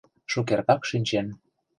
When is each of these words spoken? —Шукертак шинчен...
—Шукертак 0.31 0.81
шинчен... 0.89 1.27